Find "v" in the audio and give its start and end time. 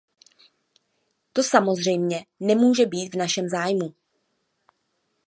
3.15-3.17